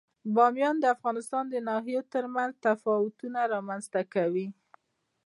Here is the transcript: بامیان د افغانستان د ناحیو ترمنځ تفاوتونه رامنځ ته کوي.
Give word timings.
بامیان 0.35 0.75
د 0.79 0.85
افغانستان 0.95 1.43
د 1.49 1.55
ناحیو 1.69 2.01
ترمنځ 2.13 2.51
تفاوتونه 2.65 3.39
رامنځ 3.53 3.83
ته 3.93 4.01
کوي. 4.13 4.47